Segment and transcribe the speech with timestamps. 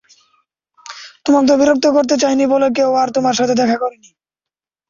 [1.25, 4.09] তোমাকে বিরক্ত করতে চায়নি বলে কেউ আর তোমার সাথে দেখা করেনি।